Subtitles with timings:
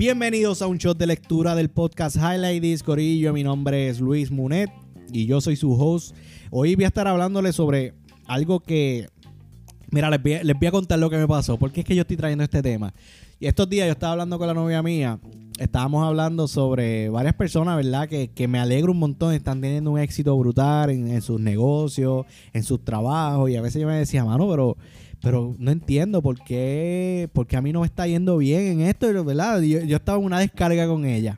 [0.00, 3.34] Bienvenidos a un shot de lectura del podcast Highlight This Corillo.
[3.34, 4.70] Mi nombre es Luis Munet
[5.12, 6.16] y yo soy su host.
[6.50, 7.92] Hoy voy a estar hablándole sobre
[8.24, 9.10] algo que.
[9.90, 11.58] Mira, les voy, a, les voy a contar lo que me pasó.
[11.58, 12.94] Porque es que yo estoy trayendo este tema.
[13.38, 15.20] Y estos días yo estaba hablando con la novia mía.
[15.58, 18.08] Estábamos hablando sobre varias personas, ¿verdad?
[18.08, 19.34] Que, que me alegro un montón.
[19.34, 23.50] Están teniendo un éxito brutal en, en sus negocios, en sus trabajos.
[23.50, 24.78] Y a veces yo me decía, mano, pero
[25.22, 28.80] pero no entiendo por qué, por qué a mí no me está yendo bien en
[28.82, 29.60] esto, ¿verdad?
[29.60, 31.36] Yo, yo estaba en una descarga con ella.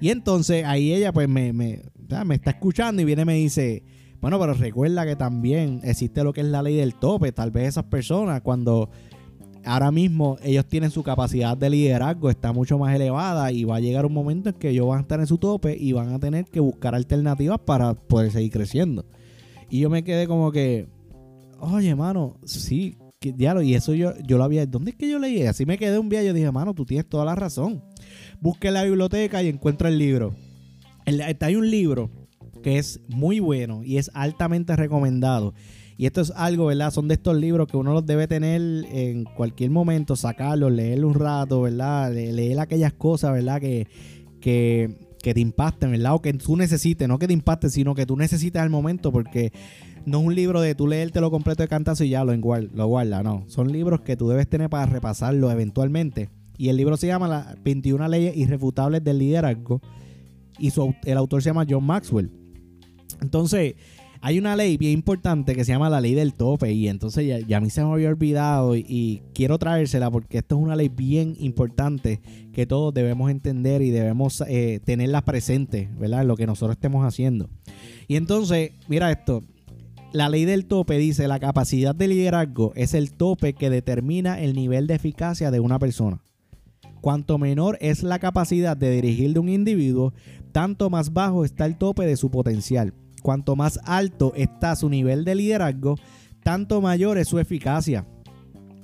[0.00, 1.82] Y entonces ahí ella pues me, me,
[2.24, 3.82] me está escuchando y viene y me dice,
[4.20, 7.32] bueno, pero recuerda que también existe lo que es la ley del tope.
[7.32, 8.90] Tal vez esas personas cuando
[9.64, 13.80] ahora mismo ellos tienen su capacidad de liderazgo está mucho más elevada y va a
[13.80, 16.18] llegar un momento en que ellos van a estar en su tope y van a
[16.18, 19.04] tener que buscar alternativas para poder seguir creciendo.
[19.68, 20.88] Y yo me quedé como que,
[21.58, 25.18] oye, mano, sí, que, diablo, y eso yo, yo lo había, ¿dónde es que yo
[25.18, 25.42] leí?
[25.42, 27.82] Así me quedé un día, yo dije, mano, tú tienes toda la razón.
[28.40, 30.34] Busqué la biblioteca y encuentro el libro.
[31.04, 32.10] El, hay un libro
[32.62, 35.54] que es muy bueno y es altamente recomendado.
[35.96, 36.92] Y esto es algo, ¿verdad?
[36.92, 38.60] Son de estos libros que uno los debe tener
[38.92, 42.12] en cualquier momento, sacarlos, leerlo un rato, ¿verdad?
[42.12, 43.60] Leer aquellas cosas, ¿verdad?
[43.60, 43.88] Que,
[44.40, 46.14] que, que te impacten, ¿verdad?
[46.14, 49.52] O que tú necesites, no que te impacten, sino que tú necesites al momento, porque
[50.08, 52.86] no es un libro de tú leértelo completo de cantazo y ya lo, guarda, lo
[52.86, 53.44] guarda, no.
[53.48, 56.30] Son libros que tú debes tener para repasarlo eventualmente.
[56.56, 59.80] Y el libro se llama Las 21 leyes irrefutables del liderazgo.
[60.58, 62.32] Y su, el autor se llama John Maxwell.
[63.20, 63.74] Entonces,
[64.20, 66.72] hay una ley bien importante que se llama la ley del tope.
[66.72, 70.38] Y entonces ya, ya a mí se me había olvidado y, y, quiero traérsela porque
[70.38, 72.20] esto es una ley bien importante
[72.52, 76.24] que todos debemos entender y debemos eh, tenerla presente, ¿verdad?
[76.24, 77.48] Lo que nosotros estemos haciendo.
[78.08, 79.44] Y entonces, mira esto
[80.12, 84.54] la ley del tope dice la capacidad de liderazgo es el tope que determina el
[84.54, 86.22] nivel de eficacia de una persona.
[87.00, 90.14] Cuanto menor es la capacidad de dirigir de un individuo,
[90.52, 92.94] tanto más bajo está el tope de su potencial.
[93.22, 95.96] Cuanto más alto está su nivel de liderazgo,
[96.42, 98.06] tanto mayor es su eficacia.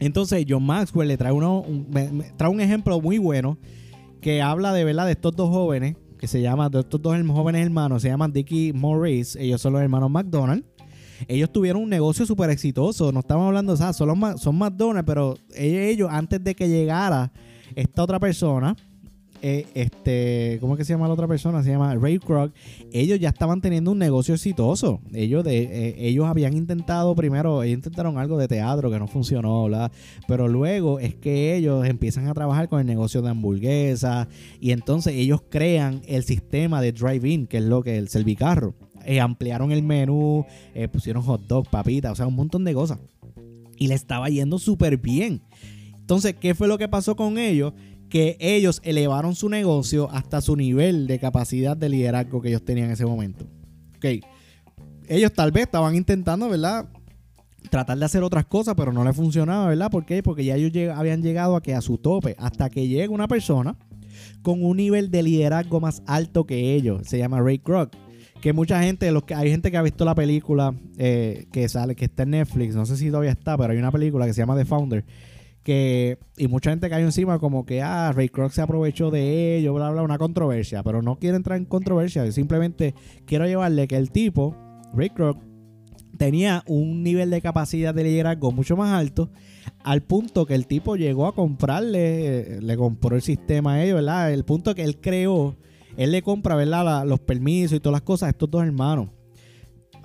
[0.00, 3.58] Entonces John Maxwell le trae, uno, un, trae un ejemplo muy bueno
[4.20, 7.64] que habla de verdad de estos dos jóvenes que se llaman, de estos dos jóvenes
[7.64, 10.64] hermanos, se llaman Dickie Morris, ellos son los hermanos McDonald
[11.26, 13.10] ellos tuvieron un negocio súper exitoso.
[13.12, 17.32] No estamos hablando, o sea, son, los, son McDonald's, pero ellos, antes de que llegara
[17.74, 18.76] esta otra persona,
[19.42, 21.62] eh, este, ¿cómo es que se llama la otra persona?
[21.62, 22.52] Se llama Ray Kroc.
[22.92, 25.00] Ellos ya estaban teniendo un negocio exitoso.
[25.12, 29.64] Ellos, de, eh, ellos habían intentado primero, ellos intentaron algo de teatro que no funcionó,
[29.64, 29.92] ¿verdad?
[30.26, 34.28] Pero luego es que ellos empiezan a trabajar con el negocio de hamburguesas
[34.60, 38.74] y entonces ellos crean el sistema de drive-in, que es lo que es el servicarro
[39.08, 40.44] eh, ampliaron el menú,
[40.74, 42.98] eh, pusieron hot dog, papitas, o sea, un montón de cosas.
[43.78, 45.40] Y le estaba yendo súper bien.
[45.98, 47.72] Entonces, ¿qué fue lo que pasó con ellos?
[48.08, 52.86] Que ellos elevaron su negocio hasta su nivel de capacidad de liderazgo que ellos tenían
[52.86, 53.46] en ese momento.
[53.96, 54.24] Ok.
[55.08, 56.88] Ellos tal vez estaban intentando, ¿verdad?
[57.70, 59.90] Tratar de hacer otras cosas, pero no le funcionaba, ¿verdad?
[59.90, 60.22] ¿Por qué?
[60.22, 63.76] Porque ya ellos habían llegado a que a su tope, hasta que llega una persona
[64.42, 67.02] con un nivel de liderazgo más alto que ellos.
[67.06, 67.94] Se llama Ray Kroc
[68.40, 71.94] que mucha gente, los que hay gente que ha visto la película eh, que sale,
[71.94, 74.40] que está en Netflix, no sé si todavía está, pero hay una película que se
[74.40, 75.04] llama The Founder.
[76.36, 79.90] Y mucha gente cayó encima como que, ah, Ray Kroc se aprovechó de ello, bla,
[79.90, 80.82] bla, una controversia.
[80.82, 82.94] Pero no quiero entrar en controversia, simplemente
[83.26, 84.56] quiero llevarle que el tipo,
[84.94, 85.38] Ray Kroc,
[86.16, 89.30] tenía un nivel de capacidad de liderazgo mucho más alto,
[89.84, 94.32] al punto que el tipo llegó a comprarle, le compró el sistema a ellos, ¿verdad?
[94.32, 95.56] El punto que él creó
[95.98, 97.04] él le compra, ¿verdad?
[97.04, 99.10] Los permisos y todas las cosas a estos dos hermanos.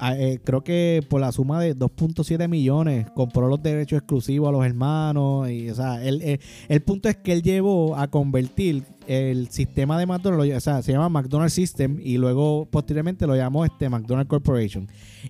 [0.04, 4.52] A, eh, creo que por la suma de 2.7 millones compró los derechos exclusivos a
[4.52, 5.50] los hermanos.
[5.50, 9.98] Y, o sea, él, eh, el punto es que él llevó a convertir el sistema
[9.98, 14.30] de McDonald's, o sea, se llama McDonald's System y luego posteriormente lo llamó este McDonald's
[14.30, 14.90] Corporation.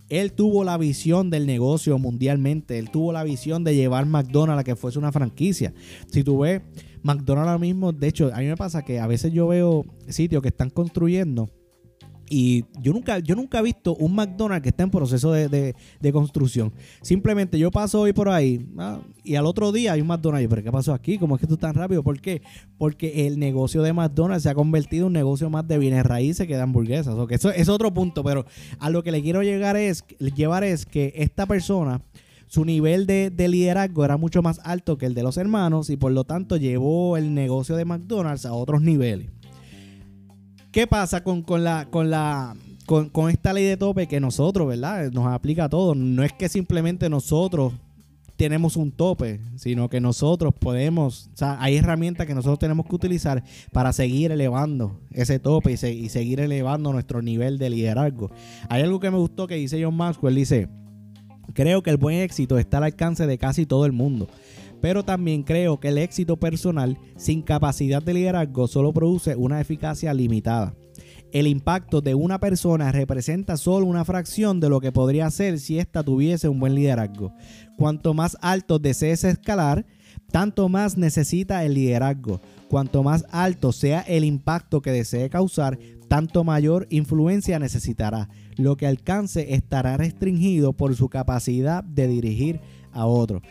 [0.09, 4.63] Él tuvo la visión del negocio mundialmente, él tuvo la visión de llevar McDonald's a
[4.63, 5.71] que fuese una franquicia.
[6.07, 6.63] Si tú ves
[7.03, 10.41] McDonald's ahora mismo, de hecho, a mí me pasa que a veces yo veo sitios
[10.41, 11.47] que están construyendo
[12.29, 16.11] y yo nunca, yo nunca he visto un McDonald's que esté en proceso de, de,
[16.11, 16.71] construcción.
[17.01, 18.65] Simplemente yo paso hoy por ahí
[19.23, 20.47] y al otro día hay un McDonald's.
[20.49, 21.17] ¿Pero qué pasó aquí?
[21.17, 22.03] ¿Cómo es que tú tan rápido?
[22.03, 22.41] ¿Por qué?
[22.77, 26.47] Porque el negocio de McDonald's se ha convertido en un negocio más de bienes raíces
[26.47, 27.13] que de hamburguesas.
[27.15, 28.45] O eso es otro punto, pero
[28.79, 30.05] a lo que le quiero llegar es,
[30.35, 32.01] llevar es que esta persona
[32.47, 35.97] su nivel de, de, liderazgo era mucho más alto que el de los hermanos y
[35.97, 39.31] por lo tanto llevó el negocio de McDonald's a otros niveles.
[40.73, 42.55] ¿Qué pasa con, con la, con la
[42.87, 45.11] con, con, esta ley de tope que nosotros, ¿verdad?
[45.11, 45.95] Nos aplica a todos.
[45.95, 47.73] No es que simplemente nosotros
[48.37, 52.95] tenemos un tope, sino que nosotros podemos, o sea, hay herramientas que nosotros tenemos que
[52.95, 58.31] utilizar para seguir elevando ese tope y, y seguir elevando nuestro nivel de liderazgo.
[58.67, 60.69] Hay algo que me gustó que dice John Maxwell, dice,
[61.53, 64.27] creo que el buen éxito está al alcance de casi todo el mundo.
[64.83, 70.13] Pero también creo que el éxito personal sin capacidad de liderazgo solo produce una eficacia
[70.13, 70.75] limitada
[71.33, 75.79] el impacto de una persona representa solo una fracción de lo que podría ser si
[75.79, 77.33] ésta tuviese un buen liderazgo.
[77.75, 79.83] Cuanto más alto desees escalar,
[80.31, 82.39] tanto más necesita el liderazgo.
[82.69, 85.79] Cuanto más alto sea el impacto que desee causar,
[86.13, 88.29] tanto mayor influencia necesitará.
[88.55, 92.59] Lo que alcance estará restringido por su capacidad de dirigir
[92.91, 93.41] a otro.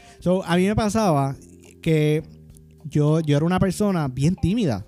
[0.44, 1.34] a mí me pasaba
[1.82, 2.22] que
[2.84, 4.86] yo, yo era una persona bien tímida.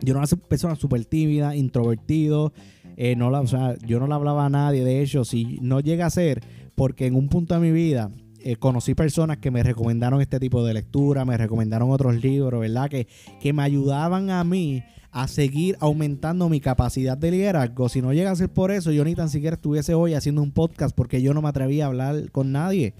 [0.00, 2.52] Yo era una persona súper tímida, introvertido.
[2.96, 4.82] Eh, no la, o sea, yo no le hablaba a nadie.
[4.82, 6.42] De hecho, si no llega a ser
[6.74, 8.10] porque en un punto de mi vida
[8.44, 12.88] eh, conocí personas que me recomendaron este tipo de lectura, me recomendaron otros libros, ¿verdad?
[12.88, 13.06] Que,
[13.40, 17.88] que me ayudaban a mí a seguir aumentando mi capacidad de liderazgo.
[17.88, 20.52] Si no llega a ser por eso, yo ni tan siquiera estuviese hoy haciendo un
[20.52, 22.94] podcast porque yo no me atrevía a hablar con nadie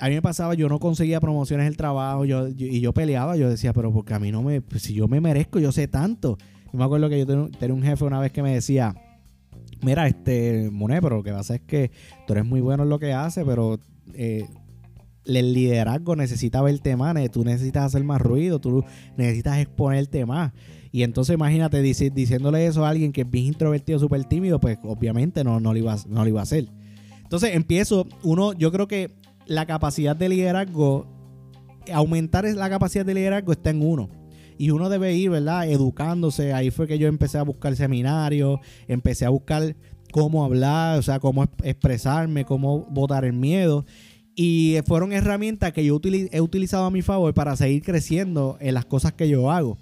[0.00, 3.48] a mí me pasaba, yo no conseguía promociones el trabajo yo, y yo peleaba, yo
[3.48, 6.38] decía, pero porque a mí no me, pues, si yo me merezco, yo sé tanto.
[6.72, 8.94] Yo me acuerdo que yo tenía un jefe una vez que me decía,
[9.82, 11.90] mira, este, Moné, pero lo que pasa es que
[12.26, 13.78] tú eres muy bueno en lo que haces, pero
[14.14, 14.46] eh,
[15.24, 18.84] el liderazgo necesita verte más, tú necesitas hacer más ruido, tú
[19.16, 20.52] necesitas exponerte más.
[20.92, 25.44] Y entonces imagínate diciéndole eso a alguien que es bien introvertido, súper tímido, pues obviamente
[25.44, 26.68] no, no, lo iba, no lo iba a hacer.
[27.22, 29.14] Entonces empiezo, uno, yo creo que
[29.46, 31.06] la capacidad de liderazgo,
[31.92, 34.08] aumentar la capacidad de liderazgo está en uno.
[34.58, 35.68] Y uno debe ir, ¿verdad?
[35.70, 36.52] Educándose.
[36.52, 39.74] Ahí fue que yo empecé a buscar seminarios, empecé a buscar
[40.10, 43.84] cómo hablar, o sea, cómo expresarme, cómo votar el miedo.
[44.34, 48.86] Y fueron herramientas que yo he utilizado a mi favor para seguir creciendo en las
[48.86, 49.78] cosas que yo hago.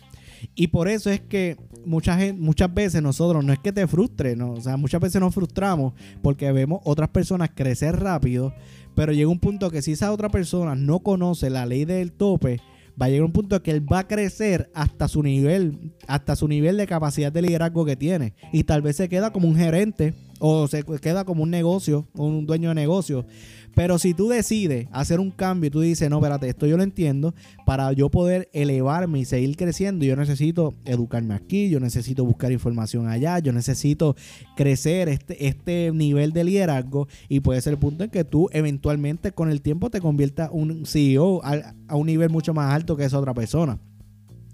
[0.55, 4.53] Y por eso es que muchas, muchas veces nosotros, no es que te frustre, ¿no?
[4.53, 8.55] o sea, muchas veces nos frustramos porque vemos otras personas crecer rápido,
[8.95, 12.61] pero llega un punto que si esa otra persona no conoce la ley del tope,
[13.01, 16.49] va a llegar un punto que él va a crecer hasta su nivel, hasta su
[16.49, 18.35] nivel de capacidad de liderazgo que tiene.
[18.53, 22.47] Y tal vez se queda como un gerente o se queda como un negocio, un
[22.47, 23.27] dueño de negocio.
[23.75, 26.83] Pero si tú decides hacer un cambio y tú dices, no, espérate, esto yo lo
[26.83, 32.51] entiendo, para yo poder elevarme y seguir creciendo, yo necesito educarme aquí, yo necesito buscar
[32.51, 34.17] información allá, yo necesito
[34.57, 39.31] crecer este, este nivel de liderazgo y puede ser el punto en que tú eventualmente
[39.31, 43.05] con el tiempo te conviertas un CEO a, a un nivel mucho más alto que
[43.05, 43.79] esa otra persona.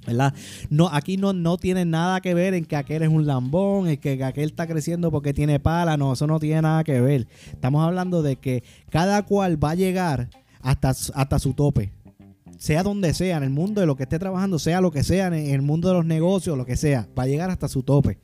[0.06, 0.34] ¿Verdad?
[0.70, 3.96] No, aquí no, no tiene nada que ver en que aquel es un lambón, en
[3.96, 7.26] que aquel está creciendo porque tiene pala, no, eso no tiene nada que ver.
[7.52, 10.30] Estamos hablando de que cada cual va a llegar
[10.60, 11.92] hasta, hasta su tope.
[12.58, 15.26] Sea donde sea, en el mundo de lo que esté trabajando, sea lo que sea,
[15.26, 18.18] en el mundo de los negocios, lo que sea, va a llegar hasta su tope.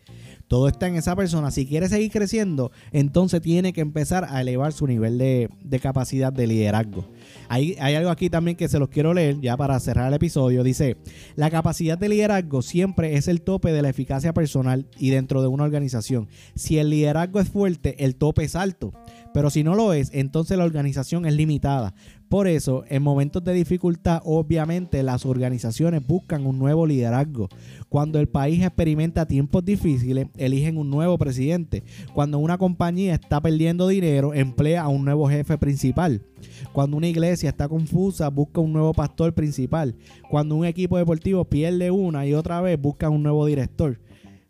[0.50, 1.52] Todo está en esa persona.
[1.52, 5.48] Si quiere seguir creciendo, entonces tiene que empezar a elevar su nivel de,
[5.80, 7.08] capacidad de liderazgo.
[7.48, 10.64] Hay, hay, algo aquí también que se los quiero leer ya para cerrar el episodio.
[10.64, 10.96] Dice,
[11.36, 15.46] la capacidad de liderazgo siempre es el tope de la eficacia personal y dentro de
[15.46, 16.28] una organización.
[16.56, 18.92] Si el liderazgo es fuerte, el tope es alto.
[19.32, 21.94] Pero si no lo es, entonces la organización es limitada.
[22.30, 27.48] Por eso, en momentos de dificultad, obviamente las organizaciones buscan un nuevo liderazgo.
[27.88, 31.82] Cuando el país experimenta tiempos difíciles, eligen un nuevo presidente.
[32.14, 36.22] Cuando una compañía está perdiendo dinero, emplea a un nuevo jefe principal.
[36.72, 39.96] Cuando una iglesia está confusa, busca un nuevo pastor principal.
[40.30, 43.98] Cuando un equipo deportivo pierde una y otra vez, busca un nuevo director.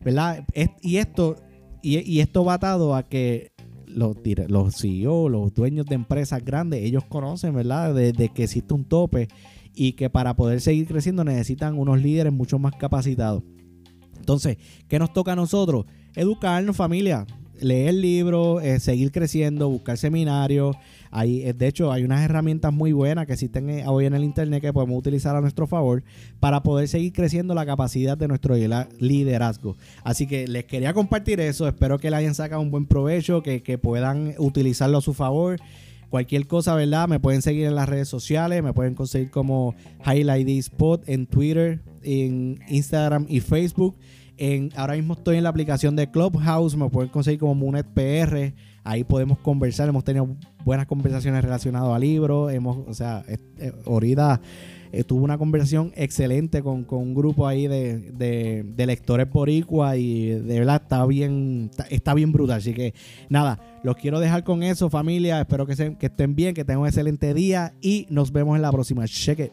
[0.04, 0.44] ¿Verdad?
[0.82, 1.36] Y esto,
[1.80, 3.49] y, esto va atado a que
[3.94, 4.16] los,
[4.48, 7.94] los CEO, los dueños de empresas grandes, ellos conocen, ¿verdad?
[7.94, 9.28] De, que existe un tope
[9.74, 13.42] y que para poder seguir creciendo necesitan unos líderes mucho más capacitados.
[14.18, 15.86] Entonces, ¿qué nos toca a nosotros?
[16.14, 17.26] Educarnos, familia.
[17.60, 20.76] Leer libros, eh, seguir creciendo, buscar seminarios.
[21.10, 24.24] Hay, eh, de hecho, hay unas herramientas muy buenas que existen eh, hoy en el
[24.24, 26.02] Internet que podemos utilizar a nuestro favor
[26.38, 28.54] para poder seguir creciendo la capacidad de nuestro
[28.98, 29.76] liderazgo.
[30.04, 31.66] Así que les quería compartir eso.
[31.66, 35.58] Espero que le hayan sacado un buen provecho, que, que puedan utilizarlo a su favor.
[36.10, 37.06] Cualquier cosa, ¿verdad?
[37.06, 41.80] Me pueden seguir en las redes sociales, me pueden conseguir como Highlight Spot en Twitter,
[42.02, 43.96] en Instagram y Facebook.
[44.74, 48.54] Ahora mismo estoy en la aplicación de Clubhouse, me pueden conseguir como Munet PR.
[48.84, 50.28] Ahí podemos conversar, hemos tenido
[50.64, 52.50] buenas conversaciones relacionadas a libros.
[52.50, 54.40] Hemos, o sea, eh, ahorita
[54.92, 60.58] eh, tuve una conversación excelente con, un grupo ahí de, de, lectores boricua y de
[60.58, 62.58] verdad está bien, está, bien brutal.
[62.58, 62.94] Así que
[63.28, 65.40] nada, los quiero dejar con eso, familia.
[65.40, 68.72] Espero que, que estén bien, que tengan un excelente día y nos vemos en la
[68.72, 69.06] próxima.
[69.06, 69.52] Cheque.